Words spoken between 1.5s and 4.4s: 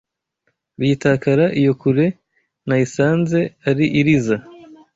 iyo kure Nayisanze ari iriza